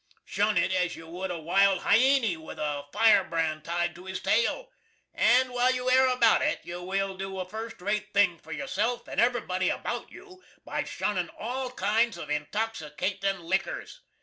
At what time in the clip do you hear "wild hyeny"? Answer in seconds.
1.37-2.35